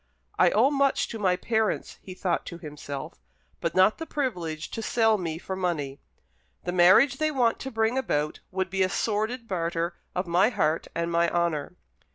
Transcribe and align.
"I 0.39 0.49
owe 0.49 0.71
much 0.71 1.09
to 1.09 1.19
my 1.19 1.35
parents," 1.35 1.99
he 2.01 2.15
thought 2.15 2.43
to 2.47 2.57
himself, 2.57 3.19
"but 3.59 3.75
not 3.75 3.99
the 3.99 4.07
privilege 4.07 4.71
to 4.71 4.81
sell 4.81 5.19
me 5.19 5.37
for 5.37 5.55
money. 5.55 5.99
The 6.63 6.71
marriage 6.71 7.17
they 7.17 7.29
want 7.29 7.59
to 7.59 7.69
bring 7.69 7.99
about 7.99 8.39
would 8.49 8.71
be 8.71 8.81
a 8.81 8.89
sordid 8.89 9.47
barter 9.47 9.93
of 10.15 10.25
my 10.25 10.49
heart 10.49 10.87
and 10.95 11.11
my 11.11 11.29
honour." 11.29 11.75